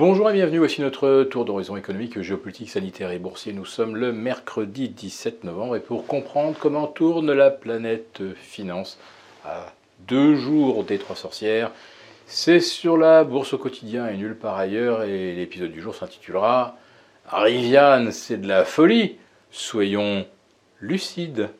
Bonjour 0.00 0.30
et 0.30 0.32
bienvenue, 0.32 0.56
voici 0.56 0.80
notre 0.80 1.24
tour 1.24 1.44
d'horizon 1.44 1.76
économique, 1.76 2.22
géopolitique, 2.22 2.70
sanitaire 2.70 3.10
et 3.10 3.18
boursier. 3.18 3.52
Nous 3.52 3.66
sommes 3.66 3.96
le 3.96 4.12
mercredi 4.12 4.88
17 4.88 5.44
novembre 5.44 5.76
et 5.76 5.80
pour 5.80 6.06
comprendre 6.06 6.56
comment 6.58 6.86
tourne 6.86 7.30
la 7.34 7.50
planète 7.50 8.22
finance 8.34 8.98
à 9.44 9.74
deux 10.08 10.36
jours 10.36 10.84
des 10.84 10.96
trois 10.96 11.16
sorcières, 11.16 11.70
c'est 12.24 12.60
sur 12.60 12.96
la 12.96 13.24
bourse 13.24 13.52
au 13.52 13.58
quotidien 13.58 14.08
et 14.08 14.16
nulle 14.16 14.38
part 14.38 14.56
ailleurs 14.56 15.02
et 15.02 15.34
l'épisode 15.34 15.70
du 15.70 15.82
jour 15.82 15.94
s'intitulera 15.94 16.78
Riviane, 17.26 18.10
c'est 18.10 18.38
de 18.38 18.48
la 18.48 18.64
folie, 18.64 19.18
soyons 19.50 20.24
lucides. 20.80 21.50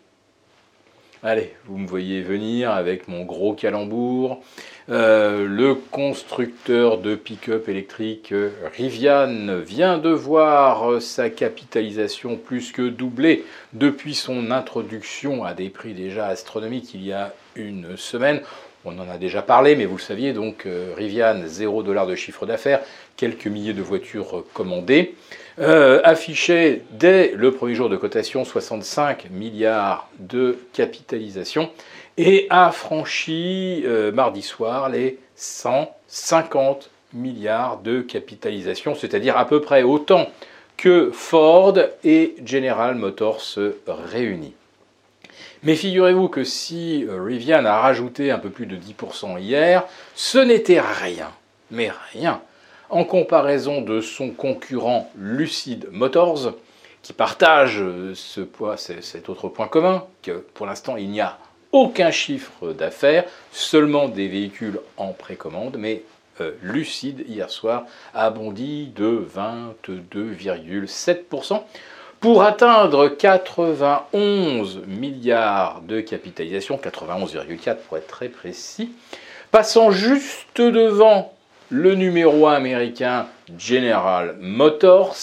Allez, 1.23 1.53
vous 1.67 1.77
me 1.77 1.87
voyez 1.87 2.23
venir 2.23 2.71
avec 2.71 3.07
mon 3.07 3.25
gros 3.25 3.53
calembour. 3.53 4.43
Euh, 4.89 5.47
le 5.47 5.75
constructeur 5.75 6.97
de 6.97 7.15
pick-up 7.15 7.69
électrique 7.69 8.33
euh, 8.33 8.49
Rivian 8.75 9.61
vient 9.61 9.99
de 9.99 10.09
voir 10.09 10.91
euh, 10.91 10.99
sa 10.99 11.29
capitalisation 11.29 12.39
plus 12.39 12.73
que 12.73 12.89
doubler 12.89 13.45
depuis 13.75 14.15
son 14.15 14.51
introduction 14.51 15.45
à 15.45 15.53
des 15.53 15.69
prix 15.69 15.93
déjà 15.93 16.27
astronomiques 16.27 16.95
il 16.95 17.05
y 17.05 17.13
a 17.13 17.35
une 17.55 17.99
semaine. 17.99 18.41
On 18.87 18.99
en 18.99 19.11
a 19.11 19.19
déjà 19.19 19.43
parlé, 19.43 19.77
mais 19.77 19.85
vous 19.85 19.97
le 19.99 20.03
saviez, 20.03 20.33
donc 20.33 20.67
Rivian, 20.97 21.43
0 21.45 21.83
de 21.83 22.15
chiffre 22.15 22.47
d'affaires, 22.47 22.81
quelques 23.19 23.47
milliers 23.47 23.75
de 23.75 23.83
voitures 23.83 24.47
commandées, 24.55 25.15
affichait 25.61 26.83
dès 26.93 27.33
le 27.37 27.53
premier 27.53 27.75
jour 27.75 27.89
de 27.89 27.97
cotation 27.97 28.45
65 28.45 29.31
milliards 29.31 30.09
de 30.19 30.59
capitalisation 30.73 31.71
et 32.17 32.47
a 32.51 32.71
franchi 32.71 33.83
euh, 33.87 34.13
mardi 34.13 34.43
soir 34.43 34.91
les 34.91 35.19
150 35.37 36.91
milliards 37.15 37.79
de 37.79 38.03
capitalisation, 38.03 38.95
c'est-à-dire 38.95 39.37
à 39.39 39.47
peu 39.47 39.61
près 39.63 39.83
autant 39.83 40.29
que 40.77 41.11
Ford 41.13 41.79
et 42.05 42.37
General 42.45 42.95
Motors 42.95 43.41
se 43.41 43.77
réunissent. 43.87 44.53
Mais 45.63 45.77
figurez-vous 45.77 46.29
que 46.29 46.45
si 46.45 47.05
euh, 47.05 47.23
Rivian 47.23 47.65
a 47.65 47.81
rajouté 47.81 48.31
un 48.31 48.39
peu 48.39 48.51
plus 48.51 48.67
de 48.67 48.77
10% 48.77 49.41
hier, 49.41 49.85
ce 50.15 50.39
n'était 50.39 50.81
rien, 50.81 51.31
mais 51.71 51.91
rien, 52.13 52.41
en 52.91 53.05
comparaison 53.05 53.83
de 53.83 54.01
son 54.01 54.31
concurrent 54.31 55.11
Lucid 55.17 55.89
Motors, 55.91 56.55
qui 57.03 57.13
partage 57.13 57.81
euh, 57.81 58.15
ce 58.15 58.41
cet 59.01 59.29
autre 59.29 59.49
point 59.49 59.69
commun, 59.69 60.05
que 60.23 60.45
pour 60.55 60.67
l'instant 60.67 60.97
il 60.97 61.11
n'y 61.11 61.21
a 61.21 61.39
aucun 61.73 62.11
chiffre 62.11 62.73
d'affaires, 62.73 63.25
seulement 63.53 64.09
des 64.09 64.27
véhicules 64.29 64.81
en 64.97 65.13
précommande, 65.13 65.77
mais 65.79 66.03
euh, 66.41 66.53
Lucide 66.63 67.25
hier 67.29 67.51
soir 67.51 67.85
a 68.13 68.31
bondi 68.31 68.91
de 68.95 69.25
22,7% 69.37 71.63
pour 72.19 72.43
atteindre 72.43 73.07
91 73.09 74.83
milliards 74.87 75.81
de 75.83 76.01
capitalisation, 76.01 76.77
91,4 76.77 77.77
pour 77.77 77.97
être 77.97 78.09
très 78.09 78.29
précis, 78.29 78.91
passant 79.51 79.91
juste 79.91 80.61
devant 80.61 81.33
le 81.71 81.95
numéro 81.95 82.49
1 82.49 82.55
américain 82.55 83.27
General 83.57 84.37
Motors 84.41 85.17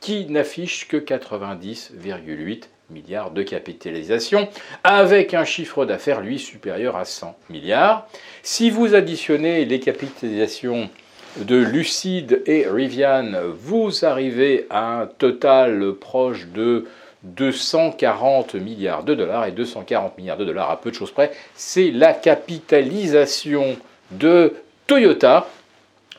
qui 0.00 0.26
n'affiche 0.26 0.86
que 0.88 0.96
90,8 0.96 2.62
milliards 2.90 3.32
de 3.32 3.42
capitalisation, 3.42 4.48
avec 4.82 5.34
un 5.34 5.44
chiffre 5.44 5.84
d'affaires, 5.84 6.20
lui, 6.20 6.38
supérieur 6.38 6.96
à 6.96 7.04
100 7.04 7.36
milliards. 7.50 8.08
Si 8.42 8.70
vous 8.70 8.94
additionnez 8.94 9.64
les 9.64 9.80
capitalisations 9.80 10.88
de 11.36 11.56
Lucide 11.56 12.42
et 12.46 12.66
Rivian, 12.68 13.32
vous 13.54 14.04
arrivez 14.04 14.66
à 14.70 15.00
un 15.00 15.06
total 15.06 15.92
proche 15.94 16.48
de 16.48 16.86
240 17.24 18.54
milliards 18.54 19.04
de 19.04 19.14
dollars, 19.14 19.46
et 19.46 19.52
240 19.52 20.16
milliards 20.18 20.38
de 20.38 20.44
dollars 20.44 20.70
à 20.70 20.80
peu 20.80 20.90
de 20.90 20.96
choses 20.96 21.12
près, 21.12 21.32
c'est 21.54 21.90
la 21.90 22.12
capitalisation 22.14 23.76
de 24.10 24.54
Toyota. 24.86 25.46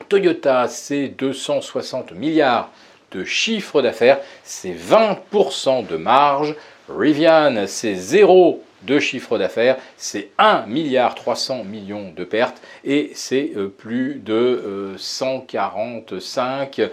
Toyota, 0.08 0.68
c'est 0.68 1.08
260 1.08 2.12
milliards 2.12 2.70
de 3.12 3.24
chiffre 3.24 3.82
d'affaires, 3.82 4.20
c'est 4.42 4.72
20% 4.72 5.86
de 5.86 5.96
marge. 5.96 6.54
Rivian, 6.88 7.64
c'est 7.66 7.94
0 7.94 8.62
de 8.82 8.98
chiffre 8.98 9.38
d'affaires, 9.38 9.76
c'est 9.96 10.30
1 10.38 10.66
milliard 10.66 11.14
300 11.14 11.64
millions 11.64 12.12
de 12.16 12.24
pertes 12.24 12.60
et 12.84 13.12
c'est 13.14 13.52
euh, 13.56 13.68
plus 13.68 14.16
de 14.16 14.94
145, 14.96 16.78
euh, 16.80 16.88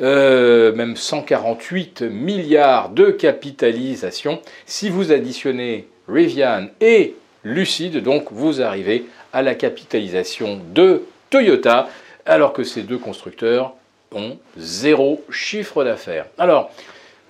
euh, 0.00 0.72
même 0.74 0.96
148 0.96 2.02
milliards 2.02 2.90
de 2.90 3.10
capitalisation. 3.10 4.40
Si 4.66 4.88
vous 4.90 5.10
additionnez 5.10 5.88
Rivian 6.08 6.68
et 6.80 7.16
Lucid, 7.42 7.96
donc 8.02 8.26
vous 8.30 8.62
arrivez 8.62 9.06
à 9.32 9.42
la 9.42 9.54
capitalisation 9.54 10.60
de 10.72 11.02
Toyota, 11.30 11.88
alors 12.26 12.52
que 12.52 12.64
ces 12.64 12.82
deux 12.82 12.98
constructeurs 12.98 13.74
ont 14.14 14.38
zéro 14.56 15.24
chiffre 15.30 15.84
d'affaires. 15.84 16.26
Alors, 16.38 16.70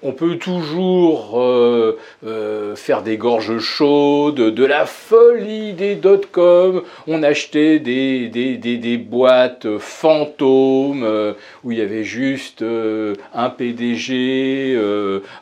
on 0.06 0.12
peut 0.12 0.37
toujours 0.37 1.41
euh, 1.41 1.99
euh, 2.27 2.77
faire 2.77 3.03
des 3.03 3.16
gorges 3.16 3.59
chaudes, 3.59 4.34
de 4.34 4.65
la 4.65 4.84
folie 4.84 5.72
des 5.72 5.94
dot-com. 5.94 6.82
On 7.06 7.22
achetait 7.22 7.78
des, 7.78 8.99
boîtes 8.99 9.78
fantômes 9.78 11.05
euh, 11.05 11.32
où 11.65 11.72
il 11.72 11.78
y 11.78 11.81
avait 11.81 12.05
juste 12.05 12.62
un 12.62 13.49
PDG, 13.49 14.78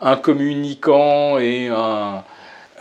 un 0.00 0.16
communicant 0.16 1.38
et 1.40 1.66
un, 1.66 2.22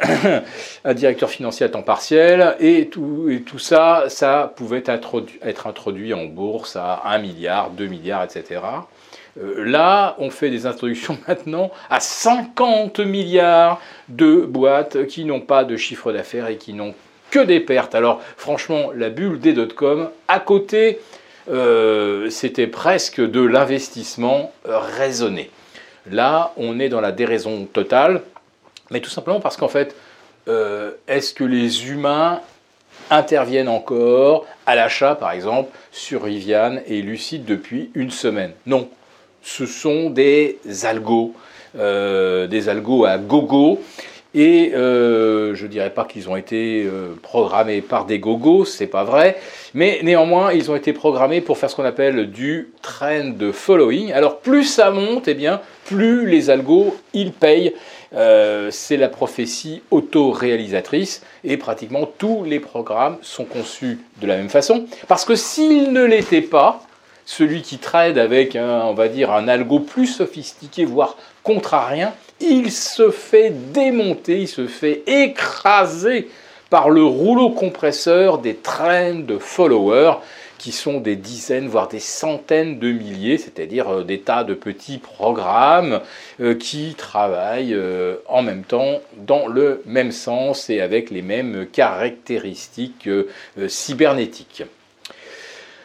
un 0.86 0.94
directeur 0.94 1.30
financier 1.30 1.66
à 1.66 1.70
temps 1.70 1.82
partiel, 1.82 2.56
et 2.60 2.88
tout, 2.88 3.42
ça, 3.58 4.06
ça 4.08 4.54
pouvait 4.56 4.84
être, 4.86 5.24
être 5.44 5.68
introduit 5.68 6.14
en 6.14 6.26
bourse 6.26 6.76
à 6.76 7.02
1 7.06 7.20
milliard, 7.20 7.72
2 7.72 7.88
milliards, 7.88 8.24
etc. 8.24 8.62
Euh, 9.40 9.64
là, 9.66 10.16
on 10.20 10.30
fait 10.30 10.50
des 10.50 10.66
introductions 10.66 11.18
maintenant 11.28 11.72
à 11.90 12.00
50 12.00 13.00
milliards 13.00 13.82
de 14.10 14.42
boîtes 14.42 15.08
qui 15.08 15.26
n'ont 15.26 15.42
pas 15.42 15.64
de 15.64 15.78
chiffre 15.78 16.12
d'affaires 16.12 16.48
et 16.48 16.58
qui 16.58 16.74
n'ont 16.74 16.94
que 17.30 17.40
des 17.40 17.62
pertes. 17.62 17.96
Alors 17.96 18.22
franchement, 18.36 18.92
la 18.94 19.10
bulle 19.10 19.40
des 19.40 19.54
dot-com, 19.54 20.10
à 20.28 20.40
côté, 20.40 21.00
euh, 21.50 22.30
c'était 22.30 22.68
presque 22.68 23.22
de 23.22 23.42
l'investissement 23.42 24.52
raisonné. 24.66 25.50
Là, 26.10 26.52
on 26.58 26.80
est 26.80 26.90
dans 26.90 27.02
la 27.02 27.12
déraison 27.12 27.66
totale. 27.66 28.22
Mais 28.92 29.00
tout 29.00 29.10
simplement 29.10 29.40
parce 29.40 29.58
qu'en 29.58 29.70
fait, 29.70 29.96
euh, 30.48 30.92
est-ce 31.08 31.34
que 31.34 31.44
les 31.44 31.90
humains 31.90 32.42
interviennent 33.10 33.70
encore 33.70 34.46
à 34.66 34.76
l'achat, 34.76 35.16
par 35.16 35.32
exemple, 35.32 35.70
sur 35.92 36.24
Rivian 36.24 36.80
et 36.88 37.02
Lucide 37.02 37.46
depuis 37.46 37.90
une 37.96 38.12
semaine? 38.12 38.52
Non. 38.66 38.90
Ce 39.44 39.66
sont 39.66 40.12
des 40.12 40.60
algos, 40.84 41.34
euh, 41.78 42.46
des 42.46 42.70
algos 42.70 43.06
à 43.06 43.18
gogo. 43.18 43.82
Et 44.34 44.72
euh, 44.74 45.56
je 45.56 45.66
ne 45.66 45.70
dirais 45.70 45.90
pas 45.90 46.06
qu'ils 46.06 46.30
ont 46.30 46.38
été 46.38 46.88
programmés 47.22 47.82
par 47.82 48.06
des 48.06 48.18
gogos, 48.18 48.64
c'est 48.64 48.88
pas 48.88 49.04
vrai, 49.04 49.38
mais 49.74 50.00
néanmoins 50.04 50.54
ils 50.54 50.72
ont 50.72 50.76
été 50.78 50.94
programmés 50.94 51.42
pour 51.42 51.58
faire 51.58 51.70
ce 51.70 51.76
qu'on 51.76 51.84
appelle 51.84 52.32
du 52.32 52.70
trend 52.82 53.34
following. 53.52 54.14
Alors 54.14 54.40
plus 54.40 54.64
ça 54.64 54.90
monte, 54.90 55.28
eh 55.28 55.34
bien 55.34 55.60
plus 55.84 56.28
les 56.28 56.50
algos 56.50 56.96
ils 57.14 57.34
payent 57.34 57.74
euh, 58.14 58.70
c'est 58.72 58.98
la 58.98 59.08
prophétie 59.08 59.82
auto-réalisatrice 59.90 61.22
et 61.44 61.56
pratiquement 61.58 62.06
tous 62.18 62.44
les 62.44 62.60
programmes 62.60 63.18
sont 63.22 63.46
conçus 63.46 64.00
de 64.20 64.28
la 64.28 64.36
même 64.36 64.50
façon. 64.50 64.86
Parce 65.08 65.24
que 65.24 65.36
s'il 65.36 65.94
ne 65.94 66.04
l'était 66.04 66.42
pas, 66.42 66.82
celui 67.26 67.62
qui 67.62 67.78
trade 67.78 68.18
avec, 68.18 68.56
un, 68.58 68.92
va 68.94 69.08
dire, 69.08 69.32
un 69.32 69.48
algo 69.48 69.80
plus 69.80 70.08
sophistiqué, 70.08 70.84
voire 70.84 71.16
contrarien, 71.44 72.14
il 72.42 72.72
se 72.72 73.12
fait 73.12 73.52
démonter, 73.72 74.42
il 74.42 74.48
se 74.48 74.68
fait 74.68 75.04
écraser 75.08 76.28
par 76.70 76.90
le 76.90 77.04
rouleau 77.04 77.52
compresseur 77.52 78.40
des 78.40 78.56
trends 78.56 79.38
followers 79.40 80.16
qui 80.62 80.72
sont 80.72 81.00
des 81.00 81.16
dizaines, 81.16 81.68
voire 81.68 81.88
des 81.88 82.00
centaines 82.00 82.78
de 82.78 82.92
milliers, 82.92 83.40
c'est-à-dire 83.40 83.90
euh, 83.90 84.04
des 84.04 84.20
tas 84.22 84.44
de 84.44 84.54
petits 84.54 85.00
programmes 85.00 86.02
euh, 86.40 86.54
qui 86.54 86.94
travaillent 86.94 87.74
euh, 87.74 88.18
en 88.28 88.44
même 88.44 88.64
temps 88.64 89.02
dans 89.18 89.48
le 89.48 89.82
même 89.88 90.12
sens 90.12 90.70
et 90.70 90.80
avec 90.80 91.10
les 91.10 91.24
mêmes 91.24 91.66
caractéristiques 91.66 93.10
cybernétiques. 93.68 94.64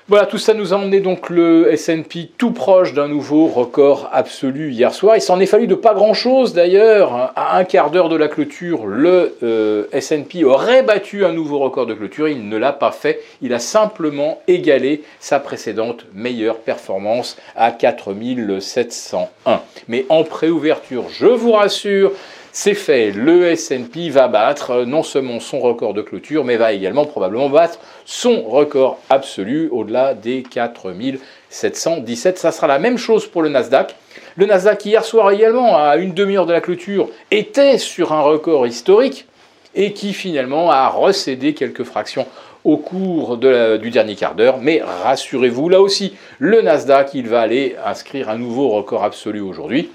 Voilà, 0.09 0.27
tout 0.27 0.39
ça 0.39 0.55
nous 0.55 0.73
a 0.73 0.77
emmené 0.77 1.01
donc 1.01 1.31
le 1.31 1.73
S&P 1.73 2.31
tout 2.39 2.53
proche 2.53 2.95
d'un 2.95 3.09
nouveau 3.09 3.49
record 3.49 4.09
absolu 4.13 4.71
hier 4.71 4.95
soir. 4.95 5.17
Il 5.17 5.21
s'en 5.21 5.41
est 5.41 5.47
fallu 5.47 5.67
de 5.67 5.75
pas 5.75 5.95
grand-chose 5.95 6.55
d'ailleurs. 6.55 7.33
À 7.35 7.59
un 7.59 7.65
quart 7.65 7.91
d'heure 7.91 8.09
de 8.09 8.15
la 8.15 8.29
clôture, 8.29 8.87
le 8.87 9.37
euh, 9.43 9.87
S&P 9.91 10.45
aurait 10.45 10.85
battu 10.85 11.25
un 11.25 11.33
nouveau 11.33 11.59
record 11.59 11.87
de 11.87 11.95
clôture. 11.95 12.29
Il 12.29 12.49
ne 12.49 12.57
l'a 12.57 12.73
pas 12.73 12.93
fait. 12.93 13.21
Il 13.43 13.53
a 13.53 13.59
simplement 13.59 14.41
égalé 14.47 15.03
sa 15.19 15.41
précédente 15.41 16.07
meilleure 16.15 16.59
performance 16.59 17.37
à 17.57 17.73
4701. 17.73 19.61
Mais 19.89 20.07
en 20.09 20.23
préouverture, 20.23 21.07
je 21.11 21.27
vous 21.27 21.51
rassure, 21.51 22.13
c'est 22.59 22.73
fait, 22.73 23.11
le 23.11 23.49
S&P 23.49 24.09
va 24.09 24.29
battre 24.29 24.71
euh, 24.71 24.85
non 24.87 25.03
seulement 25.03 25.41
son 25.41 25.61
record 25.61 25.93
de 25.93 26.01
clôture, 26.01 26.43
mais 26.43 26.57
va 26.57 26.73
également 26.73 27.05
probablement 27.05 27.51
battre 27.51 27.79
son 28.07 28.45
record 28.45 28.99
absolu 29.11 29.69
au-delà 29.71 30.15
des 30.15 30.43
4717. 30.43 32.39
Ça 32.39 32.53
sera 32.53 32.67
la 32.67 32.79
même 32.79 32.97
chose 32.97 33.27
pour 33.27 33.43
le 33.43 33.51
Nasdaq. 33.51 33.95
Le 34.37 34.47
Nasdaq 34.47 34.87
hier 34.87 35.05
soir 35.05 35.31
également, 35.33 35.77
à 35.77 35.99
une 35.99 36.15
demi-heure 36.15 36.47
de 36.47 36.55
la 36.55 36.63
clôture, 36.63 37.11
était 37.31 37.77
sur 37.77 38.15
un 38.15 38.23
record 38.23 38.67
historique 38.67 39.27
et 39.75 39.93
qui 39.93 40.15
finalement 40.15 40.71
a 40.71 40.89
recédé 40.89 41.53
quelques 41.53 41.85
fractions 41.85 42.27
au 42.65 42.79
cours 42.79 43.37
du 43.37 43.91
dernier 43.91 44.15
quart 44.15 44.35
d'heure. 44.35 44.61
Mais 44.63 44.83
rassurez-vous, 45.05 45.69
là 45.69 45.83
aussi, 45.83 46.15
le 46.39 46.63
Nasdaq, 46.63 47.11
il 47.13 47.29
va 47.29 47.43
aller 47.43 47.77
inscrire 47.85 48.31
un 48.31 48.39
nouveau 48.39 48.71
record 48.71 49.05
absolu 49.05 49.43
aujourd'hui. 49.43 49.91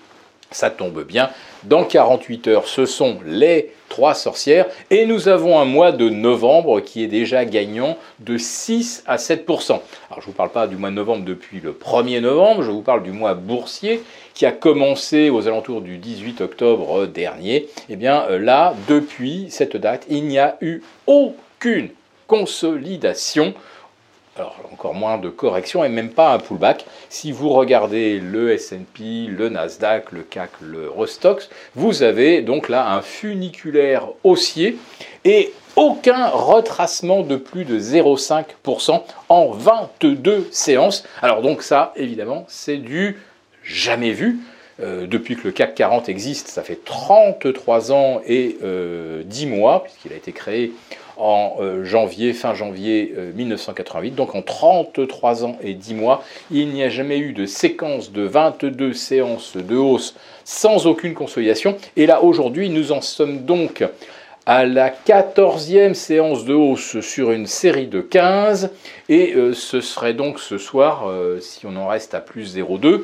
Ça 0.51 0.69
tombe 0.69 1.03
bien. 1.03 1.29
Dans 1.63 1.85
48 1.85 2.47
heures, 2.49 2.67
ce 2.67 2.85
sont 2.85 3.19
les 3.25 3.71
trois 3.91 4.15
sorcières. 4.15 4.65
Et 4.89 5.05
nous 5.05 5.27
avons 5.27 5.59
un 5.59 5.65
mois 5.65 5.91
de 5.91 6.09
novembre 6.09 6.79
qui 6.79 7.03
est 7.03 7.07
déjà 7.07 7.45
gagnant 7.45 7.97
de 8.19 8.37
6 8.37 9.03
à 9.05 9.17
7% 9.17 9.71
Alors 9.71 9.81
je 10.15 10.19
ne 10.19 10.25
vous 10.25 10.31
parle 10.31 10.49
pas 10.49 10.67
du 10.67 10.77
mois 10.77 10.89
de 10.89 10.95
novembre 10.95 11.25
depuis 11.25 11.59
le 11.59 11.73
1er 11.73 12.21
novembre, 12.21 12.63
je 12.63 12.71
vous 12.71 12.81
parle 12.81 13.03
du 13.03 13.11
mois 13.11 13.33
boursier 13.33 14.01
qui 14.33 14.45
a 14.45 14.51
commencé 14.51 15.29
aux 15.29 15.47
alentours 15.47 15.81
du 15.81 15.97
18 15.97 16.41
octobre 16.41 17.05
dernier. 17.05 17.55
Et 17.55 17.69
eh 17.91 17.95
bien 17.97 18.23
euh, 18.29 18.39
là, 18.39 18.73
depuis 18.87 19.47
cette 19.49 19.77
date, 19.77 20.05
il 20.09 20.23
n'y 20.25 20.39
a 20.39 20.57
eu 20.61 20.81
aucune 21.05 21.89
consolidation 22.27 23.53
alors 24.37 24.55
encore 24.71 24.93
moins 24.93 25.17
de 25.17 25.29
correction 25.29 25.83
et 25.83 25.89
même 25.89 26.09
pas 26.09 26.33
un 26.33 26.39
pullback. 26.39 26.85
Si 27.09 27.31
vous 27.31 27.49
regardez 27.49 28.19
le 28.19 28.51
S&P, 28.51 29.27
le 29.27 29.49
Nasdaq, 29.49 30.11
le 30.11 30.21
CAC, 30.21 30.51
le 30.61 30.89
Rostox, 30.89 31.49
vous 31.75 32.03
avez 32.03 32.41
donc 32.41 32.69
là 32.69 32.91
un 32.91 33.01
funiculaire 33.01 34.07
haussier 34.23 34.77
et 35.25 35.53
aucun 35.75 36.27
retracement 36.27 37.21
de 37.21 37.35
plus 37.35 37.65
de 37.65 37.79
0,5% 37.79 39.01
en 39.29 39.51
22 39.51 40.47
séances. 40.51 41.03
Alors 41.21 41.41
donc 41.41 41.61
ça, 41.63 41.93
évidemment, 41.95 42.45
c'est 42.47 42.77
du 42.77 43.17
jamais 43.63 44.11
vu. 44.11 44.39
Euh, 44.81 45.05
depuis 45.05 45.35
que 45.35 45.43
le 45.43 45.51
CAC 45.51 45.75
40 45.75 46.09
existe, 46.09 46.47
ça 46.47 46.63
fait 46.63 46.83
33 46.83 47.91
ans 47.91 48.21
et 48.25 48.57
10 48.57 48.59
euh, 48.63 49.23
mois, 49.45 49.83
puisqu'il 49.83 50.11
a 50.11 50.15
été 50.15 50.31
créé 50.31 50.71
en 51.17 51.55
euh, 51.59 51.83
janvier, 51.83 52.33
fin 52.33 52.53
janvier 52.53 53.13
1988. 53.35 54.11
Donc 54.11 54.35
en 54.35 54.41
33 54.41 55.45
ans 55.45 55.57
et 55.61 55.73
10 55.73 55.93
mois, 55.95 56.23
il 56.51 56.69
n'y 56.69 56.83
a 56.83 56.89
jamais 56.89 57.19
eu 57.19 57.33
de 57.33 57.45
séquence 57.45 58.11
de 58.11 58.23
22 58.23 58.93
séances 58.93 59.55
de 59.55 59.75
hausse 59.75 60.15
sans 60.43 60.87
aucune 60.87 61.13
consolidation. 61.13 61.77
Et 61.95 62.05
là, 62.05 62.23
aujourd'hui, 62.23 62.69
nous 62.69 62.91
en 62.91 63.01
sommes 63.01 63.45
donc 63.45 63.83
à 64.45 64.65
la 64.65 64.89
14e 64.89 65.93
séance 65.93 66.45
de 66.45 66.53
hausse 66.53 66.99
sur 67.01 67.31
une 67.31 67.47
série 67.47 67.87
de 67.87 68.01
15. 68.01 68.71
Et 69.09 69.35
ce 69.53 69.81
serait 69.81 70.13
donc 70.13 70.39
ce 70.39 70.57
soir, 70.57 71.11
si 71.41 71.65
on 71.65 71.75
en 71.75 71.87
reste 71.87 72.13
à 72.13 72.21
plus 72.21 72.57
0,2, 72.57 73.01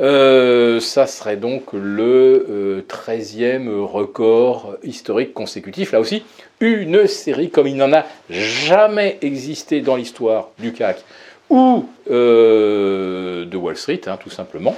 euh, 0.00 0.80
ça 0.80 1.06
serait 1.06 1.36
donc 1.36 1.72
le 1.72 2.84
13e 2.88 3.68
euh, 3.68 3.82
record 3.82 4.76
historique 4.82 5.34
consécutif. 5.34 5.92
Là 5.92 6.00
aussi, 6.00 6.24
une 6.60 7.06
série 7.06 7.50
comme 7.50 7.66
il 7.66 7.76
n'en 7.76 7.92
a 7.92 8.06
jamais 8.30 9.18
existé 9.20 9.80
dans 9.80 9.96
l'histoire 9.96 10.48
du 10.58 10.72
CAC 10.72 11.04
ou 11.50 11.86
euh, 12.10 13.44
de 13.44 13.56
Wall 13.56 13.76
Street, 13.76 14.00
hein, 14.06 14.16
tout 14.16 14.30
simplement, 14.30 14.74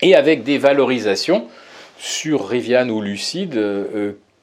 et 0.00 0.16
avec 0.16 0.42
des 0.42 0.58
valorisations 0.58 1.46
sur 1.98 2.48
Rivian 2.48 2.88
ou 2.88 3.00
Lucide 3.00 3.54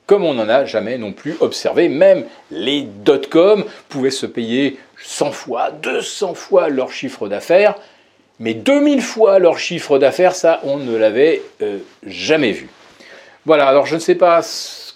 comme 0.10 0.26
on 0.26 0.34
n'en 0.34 0.50
a 0.50 0.66
jamais 0.66 0.98
non 0.98 1.14
plus 1.14 1.36
observé. 1.40 1.88
Même 1.88 2.26
les 2.50 2.82
dot-com 2.82 3.64
pouvaient 3.90 4.10
se 4.10 4.26
payer 4.26 4.80
100 5.04 5.32
fois, 5.32 5.70
200 5.70 6.34
fois 6.34 6.70
leur 6.70 6.92
chiffre 6.92 7.28
d'affaires 7.28 7.76
mais 8.40 8.54
2000 8.54 9.02
fois 9.02 9.38
leur 9.38 9.60
chiffre 9.60 10.00
d'affaires, 10.00 10.34
ça, 10.34 10.62
on 10.64 10.78
ne 10.78 10.96
l'avait 10.96 11.42
euh, 11.62 11.80
jamais 12.08 12.52
vu. 12.52 12.70
Voilà, 13.46 13.68
alors 13.68 13.86
je 13.86 13.96
ne 13.96 14.00
sais 14.00 14.16
pas 14.16 14.42
ce 14.42 14.94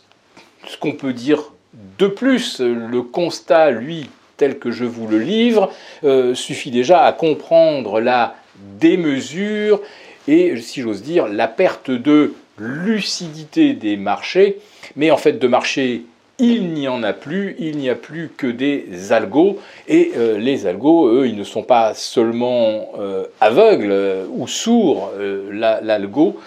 qu'on 0.79 0.93
peut 0.93 1.13
dire 1.13 1.51
de 1.99 2.07
plus. 2.07 2.61
Le 2.61 3.01
constat, 3.01 3.71
lui, 3.71 4.09
tel 4.37 4.59
que 4.59 4.71
je 4.71 4.85
vous 4.85 5.07
le 5.07 5.19
livre, 5.19 5.71
euh, 6.05 6.33
suffit 6.35 6.71
déjà 6.71 7.03
à 7.03 7.11
comprendre 7.11 7.99
la 7.99 8.35
démesure 8.55 9.81
et, 10.29 10.55
si 10.61 10.81
j'ose 10.81 11.01
dire, 11.01 11.27
la 11.27 11.49
perte 11.49 11.91
de 11.91 12.33
lucidité 12.57 13.73
des 13.73 13.97
marchés, 13.97 14.59
mais 14.95 15.11
en 15.11 15.17
fait 15.17 15.39
de 15.39 15.47
marchés 15.47 16.05
il 16.39 16.73
n'y 16.73 16.87
en 16.87 17.03
a 17.03 17.13
plus, 17.13 17.55
il 17.59 17.77
n'y 17.77 17.89
a 17.89 17.95
plus 17.95 18.31
que 18.35 18.47
des 18.47 19.11
algos, 19.11 19.59
et 19.87 20.13
euh, 20.17 20.37
les 20.37 20.65
algos, 20.65 21.07
eux, 21.07 21.27
ils 21.27 21.37
ne 21.37 21.43
sont 21.43 21.61
pas 21.63 21.93
seulement 21.93 22.89
euh, 22.99 23.25
aveugles 23.39 23.91
euh, 23.91 24.25
ou 24.31 24.47
sourds, 24.47 25.11
l'algo 25.51 26.39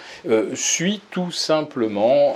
suit 0.53 1.01
tout 1.09 1.31
simplement 1.31 2.35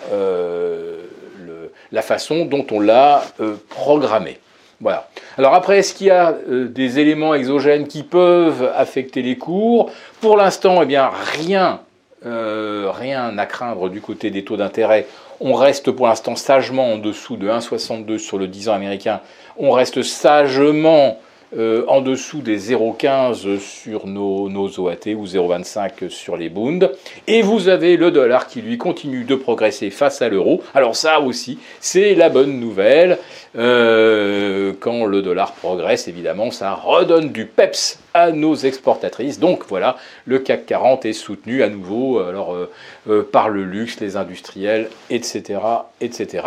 la 1.92 2.02
façon 2.02 2.46
dont 2.46 2.66
on 2.72 2.80
l'a 2.80 3.24
programmé. 3.70 4.40
Voilà. 4.80 5.10
Alors 5.38 5.54
après, 5.54 5.80
est-ce 5.80 5.94
qu'il 5.94 6.08
y 6.08 6.12
a 6.12 6.36
des 6.48 7.00
éléments 7.00 7.36
exogènes 7.36 7.88
qui 7.88 8.04
peuvent 8.04 8.72
affecter 8.76 9.22
les 9.22 9.38
cours? 9.38 9.92
Pour 10.22 10.38
l'instant, 10.38 10.82
eh 10.82 10.86
bien, 10.86 11.12
rien 11.38 11.82
euh, 12.26 12.92
rien 12.94 13.38
à 13.38 13.46
craindre 13.48 13.90
du 13.90 14.00
côté 14.00 14.30
des 14.30 14.44
taux 14.44 14.58
d'intérêt. 14.58 15.08
On 15.40 15.54
reste 15.54 15.90
pour 15.92 16.08
l'instant 16.08 16.36
sagement 16.36 16.94
en 16.94 16.98
dessous 16.98 17.36
de 17.36 17.50
1,62 17.50 18.20
sur 18.20 18.38
le 18.38 18.48
10 18.48 18.70
ans 18.70 18.74
américain. 18.74 19.22
On 19.58 19.72
reste 19.72 20.04
sagement 20.04 21.20
euh, 21.58 21.84
en 21.90 22.00
dessous 22.00 22.40
des 22.40 22.58
0,15 22.58 23.60
sur 23.60 24.08
nos, 24.08 24.48
OAT 24.48 25.14
ou 25.16 25.26
0,25 25.26 26.08
sur 26.08 26.38
les 26.38 26.48
Bunds. 26.48 26.90
Et 27.28 27.42
vous 27.42 27.68
avez 27.68 27.98
le 27.98 28.10
dollar 28.10 28.48
qui 28.48 28.62
lui 28.62 28.78
continue 28.78 29.26
de 29.26 29.36
progresser 29.36 29.90
face 29.90 30.22
à 30.22 30.30
l'euro. 30.30 30.64
Alors 30.74 30.96
ça 30.96 31.20
aussi, 31.20 31.60
c'est 31.82 32.16
la 32.16 32.30
bonne 32.30 32.60
nouvelle. 32.60 33.18
Euh, 33.58 34.72
quand 34.80 35.06
le 35.06 35.22
dollar 35.22 35.52
progresse, 35.52 36.08
évidemment, 36.08 36.52
ça 36.52 36.74
redonne 36.74 37.34
du 37.34 37.46
peps 37.46 38.00
à 38.14 38.32
nos 38.32 38.56
exportatrices. 38.56 39.38
Donc 39.38 39.66
voilà, 39.68 39.98
le 40.26 40.40
CAC 40.40 40.66
40 40.66 41.06
est 41.06 41.12
soutenu 41.12 41.64
à 41.64 41.70
nouveau 41.70 42.20
euh, 42.20 43.24
par 43.30 43.50
le 43.50 43.66
luxe, 43.66 44.00
les 44.00 44.16
industriels, 44.16 44.90
etc., 45.10 45.60
etc. 46.00 46.46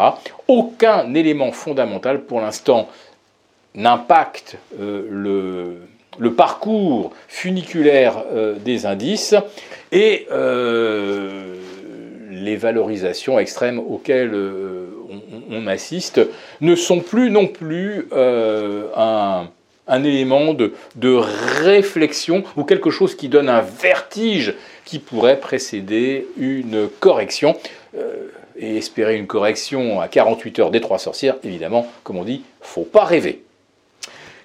Aucun 0.48 1.12
élément 1.12 1.52
fondamental 1.52 2.22
pour 2.22 2.40
l'instant 2.40 2.88
n'impacte 3.74 4.56
euh, 4.80 5.78
le, 6.18 6.32
parcours 6.34 7.12
funiculaire 7.28 8.24
euh, 8.32 8.54
des 8.54 8.86
indices 8.86 9.34
et 9.92 10.26
euh, 10.30 11.56
les 12.30 12.56
valorisations 12.56 13.38
extrêmes 13.38 13.78
auxquelles 13.78 14.34
on, 15.50 15.66
assiste 15.66 16.20
ne 16.60 16.74
sont 16.74 17.00
plus 17.00 17.30
non 17.30 17.46
plus 17.46 18.08
un, 18.12 19.46
élément 19.88 20.54
de, 20.54 20.72
réflexion 21.62 22.42
ou 22.56 22.64
quelque 22.64 22.90
chose 22.90 23.14
qui 23.14 23.28
donne 23.28 23.48
un 23.48 23.60
vertige 23.60 24.54
qui 24.84 24.98
pourrait 24.98 25.38
précéder 25.38 26.26
une 26.36 26.88
correction. 27.00 27.56
et 28.56 28.76
espérer 28.76 29.16
une 29.16 29.26
correction 29.26 30.00
à 30.00 30.08
48 30.08 30.58
heures 30.58 30.70
des 30.70 30.80
trois 30.80 30.98
sorcières, 30.98 31.36
évidemment, 31.44 31.86
comme 32.02 32.18
on 32.18 32.24
dit, 32.24 32.42
faut 32.60 32.82
pas 32.82 33.04
rêver. 33.04 33.44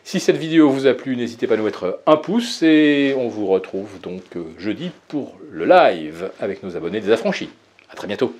Si 0.09 0.19
cette 0.19 0.37
vidéo 0.37 0.71
vous 0.71 0.87
a 0.87 0.95
plu, 0.95 1.15
n'hésitez 1.15 1.45
pas 1.45 1.53
à 1.53 1.57
nous 1.57 1.65
mettre 1.65 1.99
un 2.07 2.17
pouce 2.17 2.63
et 2.63 3.13
on 3.15 3.27
vous 3.27 3.45
retrouve 3.45 4.01
donc 4.01 4.23
euh, 4.37 4.43
jeudi 4.57 4.89
pour 5.07 5.37
le 5.51 5.65
live 5.65 6.31
avec 6.39 6.63
nos 6.63 6.75
abonnés 6.75 6.99
des 6.99 7.11
affranchis. 7.11 7.51
A 7.91 7.95
très 7.95 8.07
bientôt 8.07 8.33